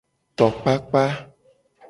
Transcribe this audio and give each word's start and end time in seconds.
Tokpakpa. 0.37 1.03